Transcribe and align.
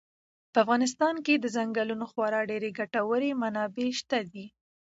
په 0.51 0.57
افغانستان 0.63 1.15
کې 1.25 1.33
د 1.37 1.45
ځنګلونو 1.55 2.05
خورا 2.11 2.41
ډېرې 2.49 2.69
ګټورې 2.79 3.31
منابع 3.41 3.89
شته 3.99 4.19
دي. 4.31 4.45